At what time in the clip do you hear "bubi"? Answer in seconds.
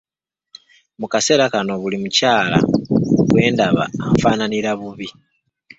4.79-5.07